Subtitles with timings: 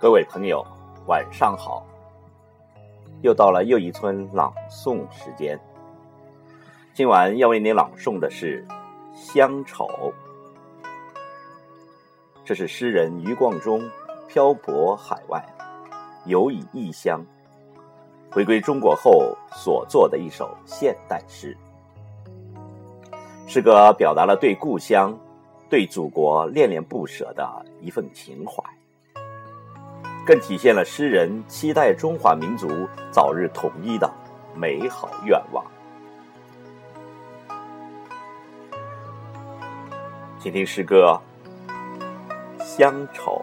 [0.00, 0.64] 各位朋友，
[1.08, 1.84] 晚上好！
[3.20, 5.58] 又到了又一村朗诵时间。
[6.94, 8.64] 今晚要为您朗诵的是
[9.12, 9.84] 《乡愁》，
[12.44, 13.90] 这是诗人余光中
[14.28, 15.44] 漂泊海外、
[16.26, 17.20] 游以异乡，
[18.30, 21.56] 回归中国后所作的一首现代诗。
[23.48, 25.18] 诗歌表达了对故乡、
[25.68, 28.62] 对祖国恋恋不舍的一份情怀。
[30.28, 34.12] 更体现了诗人期待中华民族早日统一的
[34.54, 35.64] 美好愿望。
[40.38, 41.18] 请听诗歌
[42.62, 43.42] 《乡愁》。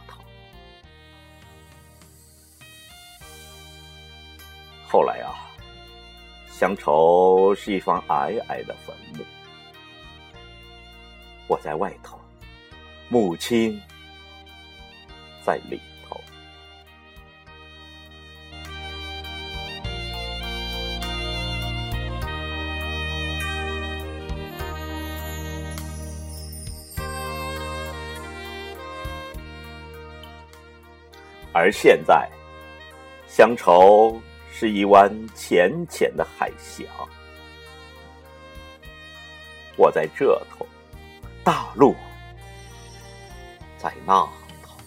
[4.91, 5.47] 后来啊，
[6.51, 9.23] 乡愁是一方矮矮的坟墓，
[11.47, 12.19] 我在外头，
[13.07, 13.81] 母亲
[15.41, 16.19] 在里头。
[31.53, 32.29] 而现在，
[33.25, 34.21] 乡愁。
[34.61, 36.85] 是一湾浅浅的海峡，
[39.75, 40.67] 我在这头，
[41.43, 41.95] 大陆
[43.79, 44.13] 在那
[44.61, 44.77] 头。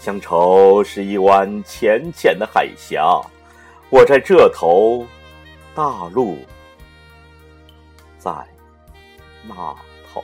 [0.00, 3.20] 乡愁是一湾浅浅的海峡，
[3.88, 5.04] 我在这头，
[5.74, 6.38] 大陆
[8.16, 8.30] 在
[9.42, 9.56] 那
[10.14, 10.22] 头。